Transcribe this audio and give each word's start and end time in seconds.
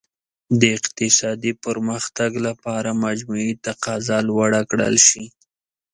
د 0.59 0.61
اقتصادي 0.77 1.51
پرمختګ 1.65 2.31
لپاره 2.47 2.99
مجموعي 3.05 3.53
تقاضا 3.67 4.17
لوړه 4.29 4.61
کړل 4.69 4.95
شي. 5.07 5.25